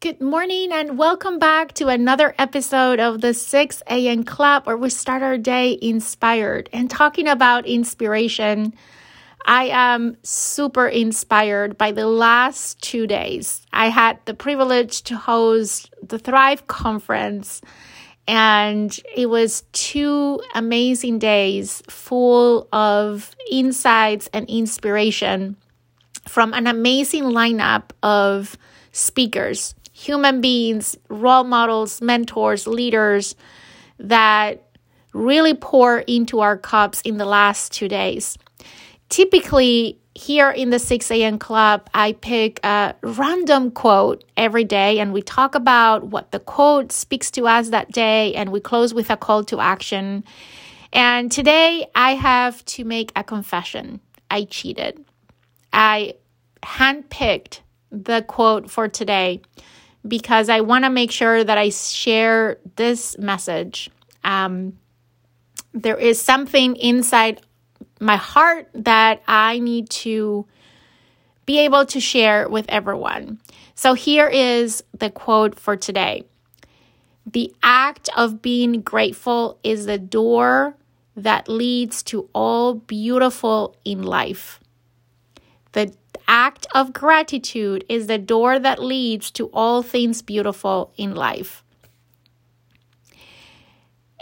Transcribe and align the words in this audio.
Good 0.00 0.20
morning 0.20 0.70
and 0.70 0.96
welcome 0.96 1.40
back 1.40 1.72
to 1.72 1.88
another 1.88 2.32
episode 2.38 3.00
of 3.00 3.20
the 3.20 3.34
6 3.34 3.82
a.m. 3.90 4.22
Club 4.22 4.64
where 4.64 4.76
we 4.76 4.90
start 4.90 5.24
our 5.24 5.36
day 5.36 5.76
inspired. 5.82 6.70
And 6.72 6.88
talking 6.88 7.26
about 7.26 7.66
inspiration, 7.66 8.74
I 9.44 9.64
am 9.72 10.16
super 10.22 10.86
inspired 10.86 11.76
by 11.76 11.90
the 11.90 12.06
last 12.06 12.80
two 12.80 13.08
days. 13.08 13.66
I 13.72 13.88
had 13.88 14.20
the 14.24 14.34
privilege 14.34 15.02
to 15.02 15.16
host 15.16 15.92
the 16.00 16.20
Thrive 16.20 16.68
Conference, 16.68 17.60
and 18.28 18.96
it 19.16 19.26
was 19.26 19.64
two 19.72 20.40
amazing 20.54 21.18
days 21.18 21.82
full 21.88 22.68
of 22.72 23.34
insights 23.50 24.30
and 24.32 24.48
inspiration 24.48 25.56
from 26.28 26.54
an 26.54 26.68
amazing 26.68 27.24
lineup 27.24 27.90
of 28.04 28.56
speakers 28.92 29.74
human 29.98 30.40
beings, 30.40 30.96
role 31.08 31.42
models, 31.42 32.00
mentors, 32.00 32.68
leaders 32.68 33.34
that 33.98 34.62
really 35.12 35.54
pour 35.54 35.98
into 36.00 36.38
our 36.38 36.56
cups 36.56 37.00
in 37.00 37.16
the 37.16 37.24
last 37.24 37.72
two 37.72 37.88
days. 37.88 38.38
Typically, 39.08 39.98
here 40.14 40.50
in 40.50 40.70
the 40.70 40.78
6 40.78 41.10
a.m. 41.10 41.38
club, 41.40 41.90
I 41.94 42.12
pick 42.12 42.64
a 42.64 42.94
random 43.02 43.72
quote 43.72 44.22
every 44.36 44.62
day 44.62 45.00
and 45.00 45.12
we 45.12 45.20
talk 45.20 45.56
about 45.56 46.04
what 46.04 46.30
the 46.30 46.38
quote 46.38 46.92
speaks 46.92 47.32
to 47.32 47.48
us 47.48 47.70
that 47.70 47.90
day 47.90 48.34
and 48.34 48.52
we 48.52 48.60
close 48.60 48.94
with 48.94 49.10
a 49.10 49.16
call 49.16 49.42
to 49.44 49.58
action. 49.58 50.22
And 50.92 51.30
today 51.32 51.88
I 51.96 52.14
have 52.14 52.64
to 52.66 52.84
make 52.84 53.10
a 53.16 53.24
confession. 53.24 54.00
I 54.30 54.44
cheated. 54.44 55.04
I 55.72 56.14
handpicked 56.62 57.60
the 57.90 58.22
quote 58.22 58.70
for 58.70 58.86
today 58.86 59.42
because 60.06 60.48
I 60.48 60.60
want 60.60 60.84
to 60.84 60.90
make 60.90 61.10
sure 61.10 61.42
that 61.42 61.58
I 61.58 61.70
share 61.70 62.58
this 62.76 63.18
message. 63.18 63.90
Um, 64.24 64.78
there 65.72 65.96
is 65.96 66.20
something 66.20 66.76
inside 66.76 67.40
my 68.00 68.16
heart 68.16 68.68
that 68.74 69.22
I 69.26 69.58
need 69.58 69.90
to 69.90 70.46
be 71.46 71.60
able 71.60 71.86
to 71.86 72.00
share 72.00 72.48
with 72.48 72.66
everyone. 72.68 73.40
So 73.74 73.94
here 73.94 74.28
is 74.28 74.82
the 74.92 75.10
quote 75.10 75.58
for 75.58 75.76
today 75.76 76.24
The 77.26 77.54
act 77.62 78.08
of 78.16 78.42
being 78.42 78.80
grateful 78.82 79.58
is 79.62 79.86
the 79.86 79.98
door 79.98 80.76
that 81.16 81.48
leads 81.48 82.02
to 82.04 82.28
all 82.32 82.74
beautiful 82.74 83.76
in 83.84 84.02
life. 84.02 84.60
The 85.72 85.92
act 86.26 86.66
of 86.74 86.92
gratitude 86.92 87.84
is 87.88 88.06
the 88.06 88.18
door 88.18 88.58
that 88.58 88.82
leads 88.82 89.30
to 89.32 89.46
all 89.52 89.82
things 89.82 90.22
beautiful 90.22 90.92
in 90.96 91.14
life. 91.14 91.62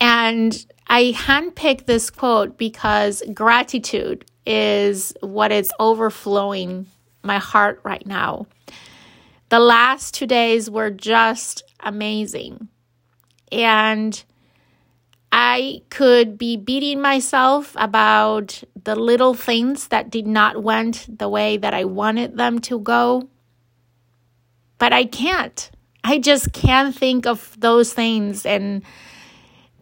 And 0.00 0.66
I 0.88 1.12
handpicked 1.12 1.86
this 1.86 2.10
quote 2.10 2.58
because 2.58 3.22
gratitude 3.32 4.24
is 4.44 5.14
what 5.20 5.52
is 5.52 5.72
overflowing 5.78 6.86
my 7.22 7.38
heart 7.38 7.80
right 7.84 8.06
now. 8.06 8.46
The 9.48 9.60
last 9.60 10.14
two 10.14 10.26
days 10.26 10.70
were 10.70 10.90
just 10.90 11.62
amazing. 11.80 12.68
And 13.50 14.22
I 15.32 15.80
could 15.88 16.36
be 16.36 16.58
beating 16.58 17.00
myself 17.00 17.74
about 17.78 18.62
the 18.84 18.94
little 18.94 19.32
things 19.32 19.88
that 19.88 20.10
did 20.10 20.26
not 20.26 20.62
went 20.62 21.06
the 21.18 21.28
way 21.28 21.56
that 21.56 21.72
I 21.72 21.84
wanted 21.84 22.36
them 22.36 22.58
to 22.60 22.78
go. 22.78 23.28
But 24.76 24.92
I 24.92 25.04
can't. 25.04 25.70
I 26.04 26.18
just 26.18 26.52
can't 26.52 26.94
think 26.94 27.26
of 27.26 27.56
those 27.58 27.94
things 27.94 28.44
and 28.44 28.82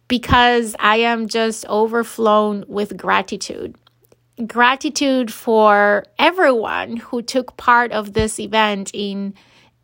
because 0.07 0.77
I 0.79 0.98
am 0.98 1.27
just 1.27 1.67
overflown 1.67 2.64
with 2.69 2.97
gratitude. 2.97 3.74
Gratitude 4.47 5.33
for 5.33 6.05
everyone 6.19 6.97
who 6.97 7.23
took 7.23 7.57
part 7.57 7.91
of 7.91 8.13
this 8.13 8.39
event 8.39 8.91
in 8.95 9.35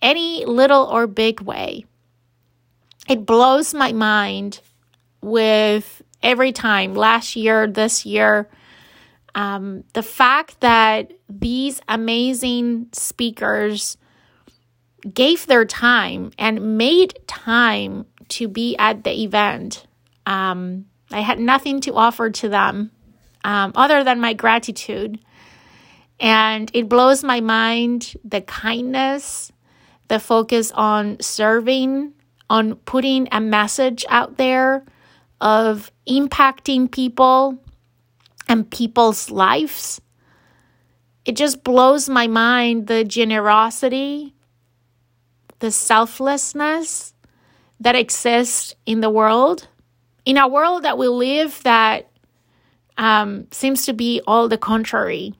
any 0.00 0.44
little 0.44 0.84
or 0.84 1.06
big 1.06 1.40
way. 1.40 1.86
It 3.08 3.26
blows 3.26 3.74
my 3.74 3.92
mind 3.92 4.60
with 5.20 6.02
every 6.22 6.52
time 6.52 6.94
last 6.94 7.36
year, 7.36 7.66
this 7.66 8.06
year. 8.06 8.48
Um, 9.34 9.84
the 9.92 10.02
fact 10.02 10.60
that 10.60 11.12
these 11.28 11.80
amazing 11.88 12.88
speakers 12.92 13.98
gave 15.12 15.46
their 15.46 15.64
time 15.64 16.30
and 16.38 16.78
made 16.78 17.18
time 17.26 18.06
to 18.28 18.48
be 18.48 18.76
at 18.76 19.04
the 19.04 19.22
event. 19.22 19.86
Um, 20.24 20.86
I 21.12 21.20
had 21.20 21.38
nothing 21.38 21.80
to 21.82 21.94
offer 21.94 22.30
to 22.30 22.48
them 22.48 22.90
um, 23.44 23.72
other 23.76 24.02
than 24.02 24.20
my 24.20 24.32
gratitude. 24.32 25.20
And 26.18 26.70
it 26.74 26.88
blows 26.88 27.22
my 27.22 27.40
mind 27.40 28.14
the 28.24 28.40
kindness, 28.40 29.52
the 30.08 30.18
focus 30.18 30.72
on 30.72 31.18
serving, 31.20 32.14
on 32.48 32.76
putting 32.76 33.28
a 33.30 33.40
message 33.40 34.04
out 34.08 34.36
there 34.36 34.84
of 35.40 35.90
impacting 36.08 36.90
people 36.90 37.58
and 38.48 38.70
people's 38.70 39.30
lives. 39.30 40.00
It 41.24 41.36
just 41.36 41.64
blows 41.64 42.08
my 42.08 42.26
mind 42.26 42.86
the 42.86 43.04
generosity, 43.04 44.34
the 45.58 45.70
selflessness 45.70 47.14
that 47.80 47.96
exists 47.96 48.74
in 48.86 49.00
the 49.00 49.10
world. 49.10 49.68
In 50.24 50.36
a 50.36 50.48
world 50.48 50.84
that 50.84 50.98
we 50.98 51.08
live 51.08 51.62
that 51.64 52.10
um, 52.96 53.46
seems 53.50 53.84
to 53.86 53.92
be 53.92 54.20
all 54.26 54.48
the 54.48 54.58
contrary. 54.58 55.34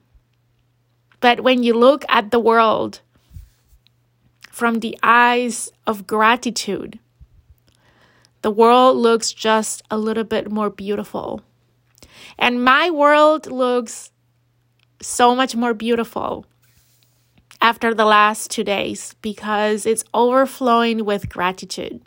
But 1.19 1.41
when 1.41 1.63
you 1.63 1.73
look 1.73 2.05
at 2.09 2.31
the 2.31 2.39
world 2.39 3.01
from 4.51 4.79
the 4.79 4.97
eyes 5.01 5.71
of 5.85 6.05
gratitude, 6.05 6.99
the 8.41 8.51
world 8.51 8.97
looks 8.97 9.31
just 9.31 9.83
a 9.89 9.97
little 9.97 10.23
bit 10.23 10.51
more 10.51 10.69
beautiful. 10.69 11.41
And 12.37 12.63
my 12.63 12.89
world 12.89 13.47
looks 13.47 14.11
so 15.01 15.35
much 15.35 15.55
more 15.55 15.73
beautiful 15.73 16.45
after 17.61 17.93
the 17.93 18.05
last 18.05 18.51
two 18.51 18.63
days 18.63 19.15
because 19.21 19.85
it's 19.85 20.03
overflowing 20.13 21.05
with 21.05 21.29
gratitude. 21.29 22.01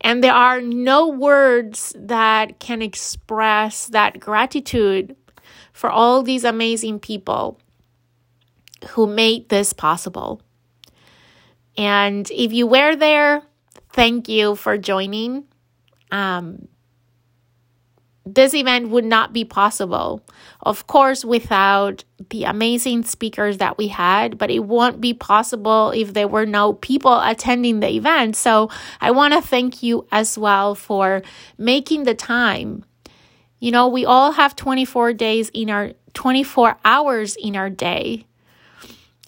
And 0.00 0.24
there 0.24 0.32
are 0.32 0.60
no 0.62 1.08
words 1.08 1.92
that 1.96 2.58
can 2.58 2.80
express 2.80 3.86
that 3.88 4.18
gratitude 4.18 5.16
for 5.72 5.90
all 5.90 6.22
these 6.22 6.44
amazing 6.44 7.00
people 7.00 7.58
who 8.90 9.06
made 9.06 9.48
this 9.50 9.72
possible. 9.72 10.40
And 11.76 12.30
if 12.30 12.52
you 12.52 12.66
were 12.66 12.96
there, 12.96 13.42
thank 13.92 14.28
you 14.28 14.56
for 14.56 14.78
joining. 14.78 15.44
Um, 16.10 16.68
this 18.26 18.54
event 18.54 18.90
would 18.90 19.04
not 19.04 19.32
be 19.32 19.44
possible, 19.44 20.22
of 20.60 20.86
course, 20.86 21.24
without 21.24 22.04
the 22.28 22.44
amazing 22.44 23.02
speakers 23.04 23.58
that 23.58 23.78
we 23.78 23.88
had, 23.88 24.36
but 24.38 24.50
it 24.50 24.60
won't 24.60 25.00
be 25.00 25.14
possible 25.14 25.90
if 25.90 26.12
there 26.12 26.28
were 26.28 26.46
no 26.46 26.74
people 26.74 27.20
attending 27.20 27.80
the 27.80 27.88
event. 27.88 28.36
So 28.36 28.70
I 29.00 29.10
want 29.10 29.34
to 29.34 29.40
thank 29.40 29.82
you 29.82 30.06
as 30.12 30.38
well 30.38 30.74
for 30.74 31.22
making 31.56 32.04
the 32.04 32.14
time. 32.14 32.84
You 33.58 33.72
know, 33.72 33.88
we 33.88 34.04
all 34.04 34.32
have 34.32 34.54
24 34.54 35.14
days 35.14 35.50
in 35.52 35.70
our 35.70 35.92
24 36.12 36.76
hours 36.84 37.36
in 37.36 37.56
our 37.56 37.70
day. 37.70 38.26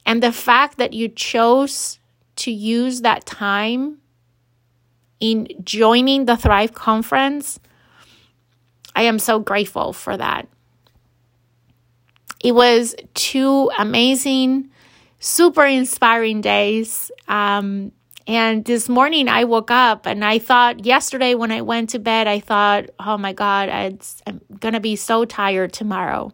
And 0.05 0.23
the 0.23 0.33
fact 0.33 0.79
that 0.79 0.93
you 0.93 1.09
chose 1.09 1.99
to 2.37 2.50
use 2.50 3.03
that 3.03 3.25
time 3.25 4.01
in 5.23 5.47
joining 5.63 6.25
the 6.25 6.37
Thrive 6.37 6.75
Conference, 6.75 7.61
I 8.97 9.03
am 9.03 9.21
so 9.21 9.39
grateful 9.39 9.93
for 9.93 10.17
that. 10.17 10.49
It 12.43 12.57
was 12.57 12.97
two 13.15 13.71
amazing, 13.79 14.69
super 15.21 15.65
inspiring 15.65 16.41
days. 16.41 17.13
Um, 17.29 17.93
and 18.27 18.65
this 18.65 18.89
morning 18.89 19.29
I 19.29 19.45
woke 19.45 19.71
up 19.71 20.07
and 20.07 20.25
I 20.25 20.41
thought, 20.41 20.85
yesterday 20.85 21.37
when 21.37 21.53
I 21.53 21.63
went 21.63 21.91
to 21.91 22.01
bed, 22.01 22.27
I 22.27 22.41
thought, 22.41 22.87
oh 22.99 23.17
my 23.17 23.33
God, 23.33 23.69
I'm 23.69 24.41
going 24.59 24.75
to 24.75 24.81
be 24.81 24.97
so 24.97 25.25
tired 25.25 25.73
tomorrow. 25.73 26.33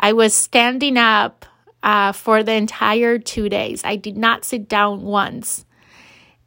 I 0.00 0.14
was 0.14 0.32
standing 0.32 0.96
up 0.96 1.44
uh, 1.82 2.12
for 2.12 2.42
the 2.42 2.54
entire 2.54 3.18
two 3.18 3.50
days. 3.50 3.84
I 3.84 3.96
did 3.96 4.16
not 4.16 4.46
sit 4.46 4.66
down 4.66 5.02
once. 5.02 5.66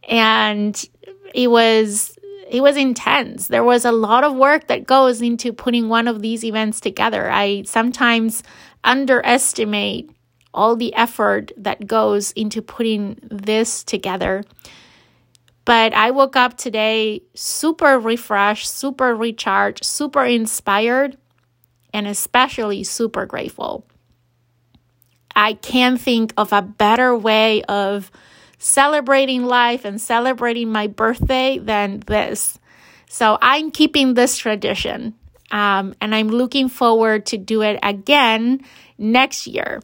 And 0.09 0.83
it 1.33 1.47
was 1.47 2.17
it 2.49 2.61
was 2.61 2.75
intense. 2.75 3.47
There 3.47 3.63
was 3.63 3.85
a 3.85 3.93
lot 3.93 4.25
of 4.25 4.35
work 4.35 4.67
that 4.67 4.85
goes 4.85 5.21
into 5.21 5.53
putting 5.53 5.87
one 5.87 6.07
of 6.07 6.21
these 6.21 6.43
events 6.43 6.81
together. 6.81 7.31
I 7.31 7.63
sometimes 7.65 8.43
underestimate 8.83 10.11
all 10.53 10.75
the 10.75 10.93
effort 10.93 11.53
that 11.55 11.87
goes 11.87 12.31
into 12.33 12.61
putting 12.61 13.17
this 13.21 13.85
together. 13.85 14.43
But 15.63 15.93
I 15.93 16.11
woke 16.11 16.35
up 16.35 16.57
today 16.57 17.21
super 17.35 17.97
refreshed, 17.99 18.69
super 18.69 19.15
recharged, 19.15 19.85
super 19.85 20.25
inspired, 20.25 21.17
and 21.93 22.07
especially 22.07 22.83
super 22.83 23.25
grateful. 23.25 23.85
I 25.35 25.53
can't 25.53 26.01
think 26.01 26.33
of 26.35 26.51
a 26.51 26.61
better 26.61 27.15
way 27.15 27.63
of 27.63 28.11
celebrating 28.61 29.43
life 29.43 29.85
and 29.85 29.99
celebrating 29.99 30.71
my 30.71 30.85
birthday 30.85 31.57
than 31.57 31.99
this. 32.01 32.59
So 33.09 33.39
I'm 33.41 33.71
keeping 33.71 34.13
this 34.13 34.37
tradition. 34.37 35.15
Um, 35.49 35.95
and 35.99 36.13
I'm 36.13 36.27
looking 36.27 36.69
forward 36.69 37.25
to 37.27 37.37
do 37.37 37.63
it 37.63 37.79
again 37.81 38.63
next 38.99 39.47
year. 39.47 39.81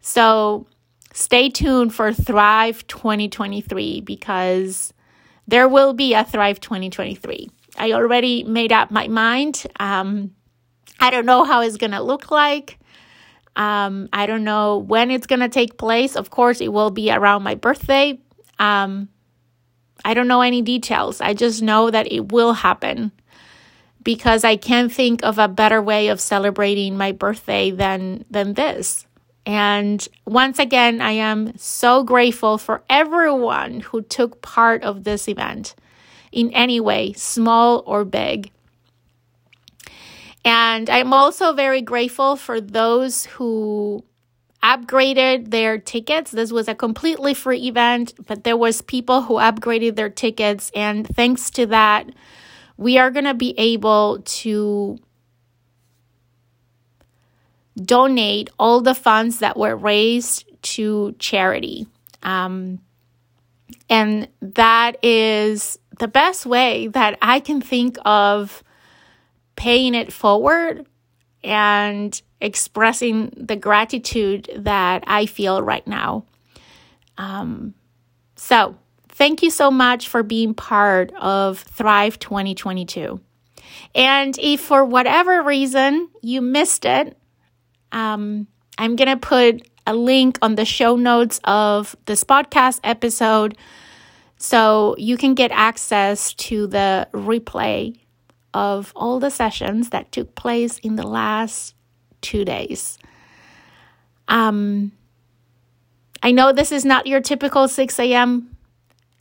So 0.00 0.68
stay 1.12 1.48
tuned 1.48 1.92
for 1.92 2.12
Thrive 2.12 2.86
2023 2.86 4.00
because 4.00 4.94
there 5.48 5.68
will 5.68 5.92
be 5.92 6.14
a 6.14 6.24
Thrive 6.24 6.60
2023. 6.60 7.50
I 7.76 7.92
already 7.92 8.44
made 8.44 8.72
up 8.72 8.92
my 8.92 9.08
mind. 9.08 9.66
Um, 9.80 10.36
I 11.00 11.10
don't 11.10 11.26
know 11.26 11.42
how 11.42 11.62
it's 11.62 11.76
going 11.76 11.92
to 11.92 12.00
look 12.00 12.30
like. 12.30 12.78
Um, 13.60 14.08
I 14.10 14.24
don't 14.24 14.44
know 14.44 14.78
when 14.78 15.10
it's 15.10 15.26
going 15.26 15.40
to 15.40 15.48
take 15.50 15.76
place. 15.76 16.16
Of 16.16 16.30
course, 16.30 16.62
it 16.62 16.72
will 16.72 16.90
be 16.90 17.12
around 17.12 17.42
my 17.42 17.54
birthday. 17.54 18.18
Um, 18.58 19.10
I 20.02 20.14
don't 20.14 20.28
know 20.28 20.40
any 20.40 20.62
details. 20.62 21.20
I 21.20 21.34
just 21.34 21.60
know 21.60 21.90
that 21.90 22.10
it 22.10 22.32
will 22.32 22.54
happen 22.54 23.12
because 24.02 24.44
I 24.44 24.56
can't 24.56 24.90
think 24.90 25.22
of 25.22 25.38
a 25.38 25.46
better 25.46 25.82
way 25.82 26.08
of 26.08 26.22
celebrating 26.22 26.96
my 26.96 27.12
birthday 27.12 27.70
than 27.70 28.24
than 28.30 28.54
this. 28.54 29.06
And 29.44 30.08
once 30.24 30.58
again, 30.58 31.02
I 31.02 31.12
am 31.12 31.54
so 31.58 32.02
grateful 32.02 32.56
for 32.56 32.82
everyone 32.88 33.80
who 33.80 34.00
took 34.00 34.40
part 34.40 34.82
of 34.84 35.04
this 35.04 35.28
event 35.28 35.74
in 36.32 36.50
any 36.54 36.80
way, 36.80 37.12
small 37.12 37.82
or 37.84 38.06
big. 38.06 38.52
And 40.44 40.88
I'm 40.88 41.12
also 41.12 41.52
very 41.52 41.82
grateful 41.82 42.36
for 42.36 42.60
those 42.60 43.26
who 43.26 44.04
upgraded 44.62 45.50
their 45.50 45.78
tickets. 45.78 46.30
This 46.30 46.52
was 46.52 46.68
a 46.68 46.74
completely 46.74 47.34
free 47.34 47.66
event, 47.66 48.14
but 48.26 48.44
there 48.44 48.56
was 48.56 48.82
people 48.82 49.22
who 49.22 49.34
upgraded 49.34 49.96
their 49.96 50.10
tickets 50.10 50.70
and 50.74 51.06
thanks 51.06 51.50
to 51.50 51.66
that, 51.66 52.10
we 52.76 52.98
are 52.98 53.10
going 53.10 53.24
to 53.24 53.34
be 53.34 53.54
able 53.58 54.20
to 54.24 54.98
donate 57.82 58.50
all 58.58 58.80
the 58.80 58.94
funds 58.94 59.38
that 59.38 59.56
were 59.56 59.76
raised 59.76 60.44
to 60.62 61.14
charity. 61.18 61.86
Um, 62.22 62.80
and 63.88 64.28
that 64.40 65.02
is 65.02 65.78
the 65.98 66.08
best 66.08 66.46
way 66.46 66.88
that 66.88 67.18
I 67.22 67.40
can 67.40 67.60
think 67.60 67.96
of 68.04 68.62
paying 69.60 69.94
it 69.94 70.10
forward 70.10 70.86
and 71.44 72.22
expressing 72.40 73.30
the 73.36 73.56
gratitude 73.56 74.48
that 74.56 75.04
I 75.06 75.26
feel 75.26 75.60
right 75.60 75.86
now. 75.86 76.24
Um, 77.18 77.74
so, 78.36 78.74
thank 79.10 79.42
you 79.42 79.50
so 79.50 79.70
much 79.70 80.08
for 80.08 80.22
being 80.22 80.54
part 80.54 81.12
of 81.20 81.58
Thrive 81.58 82.18
2022. 82.18 83.20
And 83.94 84.38
if 84.38 84.62
for 84.62 84.82
whatever 84.82 85.42
reason 85.42 86.08
you 86.22 86.40
missed 86.40 86.86
it, 86.86 87.18
um, 87.92 88.46
I'm 88.78 88.96
going 88.96 89.10
to 89.10 89.18
put 89.18 89.68
a 89.86 89.92
link 89.92 90.38
on 90.40 90.54
the 90.54 90.64
show 90.64 90.96
notes 90.96 91.38
of 91.44 91.94
this 92.06 92.24
podcast 92.24 92.80
episode 92.82 93.58
so 94.38 94.94
you 94.96 95.18
can 95.18 95.34
get 95.34 95.50
access 95.50 96.32
to 96.48 96.66
the 96.66 97.06
replay 97.12 98.00
of 98.54 98.92
all 98.96 99.20
the 99.20 99.30
sessions 99.30 99.90
that 99.90 100.12
took 100.12 100.34
place 100.34 100.78
in 100.78 100.96
the 100.96 101.06
last 101.06 101.74
two 102.20 102.44
days. 102.44 102.98
Um, 104.28 104.92
I 106.22 106.32
know 106.32 106.52
this 106.52 106.72
is 106.72 106.84
not 106.84 107.06
your 107.06 107.20
typical 107.20 107.68
6 107.68 107.98
a.m. 107.98 108.56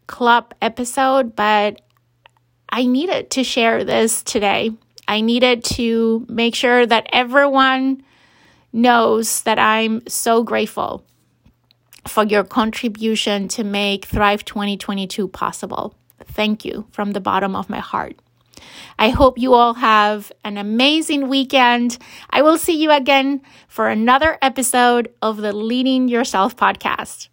club 0.08 0.54
episode, 0.62 1.36
but 1.36 1.82
I 2.70 2.86
needed 2.86 3.32
to 3.32 3.44
share 3.44 3.84
this 3.84 4.22
today. 4.22 4.72
I 5.08 5.22
needed 5.22 5.64
to 5.76 6.26
make 6.30 6.54
sure 6.54 6.86
that 6.86 7.08
everyone 7.12 8.04
knows 8.72 9.42
that 9.44 9.58
I'm 9.58 10.08
so 10.08 10.44
grateful 10.44 11.04
for 12.08 12.26
your 12.26 12.44
contribution 12.44 13.48
to 13.50 13.64
make 13.64 14.06
Thrive 14.06 14.46
2022 14.46 15.28
possible. 15.28 15.96
Thank 16.24 16.64
you 16.64 16.86
from 16.92 17.14
the 17.14 17.20
bottom 17.20 17.56
of 17.56 17.70
my 17.70 17.80
heart. 17.80 18.18
I 18.98 19.10
hope 19.10 19.38
you 19.38 19.54
all 19.54 19.76
have 19.76 20.32
an 20.44 20.58
amazing 20.58 21.28
weekend. 21.30 21.98
I 22.30 22.42
will 22.42 22.58
see 22.58 22.82
you 22.82 22.92
again 22.92 23.42
for 23.68 23.88
another 23.88 24.38
episode 24.42 25.14
of 25.22 25.38
the 25.38 25.54
Leading 25.54 26.08
Yourself 26.08 26.56
podcast. 26.56 27.30